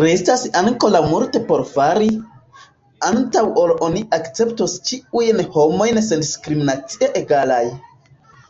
Restas 0.00 0.42
ankoraŭ 0.60 1.00
multe 1.12 1.40
por 1.48 1.64
fari, 1.70 2.10
antaŭ 3.08 3.44
ol 3.64 3.74
oni 3.88 4.04
akceptos 4.20 4.78
ĉiujn 4.92 5.44
homojn 5.58 6.02
sendiskriminacie 6.12 7.10
egalaj. 7.24 7.64